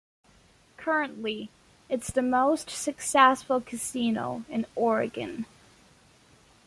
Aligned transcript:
Currently, 0.77 1.51
it's 1.87 2.09
the 2.11 2.23
most 2.23 2.71
successful 2.71 3.61
casino 3.61 4.45
in 4.49 4.65
Oregon. 4.75 5.45